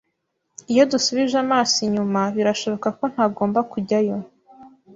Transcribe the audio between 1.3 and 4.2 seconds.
amaso inyuma, birashoboka ko ntagomba kujyayo.